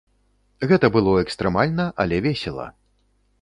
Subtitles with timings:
[0.71, 2.67] Гэта было экстрэмальна, але весела.